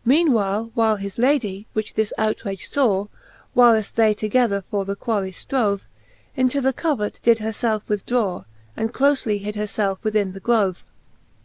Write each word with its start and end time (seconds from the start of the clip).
XX. 0.00 0.06
Meane 0.06 0.32
while 0.72 0.96
his 0.96 1.16
Ladie, 1.16 1.68
which 1.74 1.94
this 1.94 2.12
outrage 2.18 2.68
iavv, 2.72 3.08
Whiileft 3.56 3.92
they 3.92 4.12
together 4.12 4.64
for 4.68 4.84
the 4.84 4.96
quarrey 4.96 5.30
flrrove. 5.30 5.82
Into 6.34 6.60
the 6.60 6.72
covert 6.72 7.20
did 7.22 7.38
her 7.38 7.52
felfe 7.52 7.82
withdraw. 7.88 8.46
And 8.76 8.92
clofely 8.92 9.40
hid 9.42 9.54
her 9.54 9.68
felfe 9.68 10.02
within 10.02 10.32
the 10.32 10.40
grove. 10.40 10.84